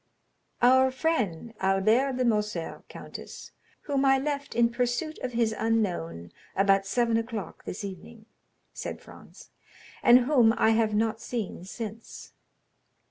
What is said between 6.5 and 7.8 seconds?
about seven o'clock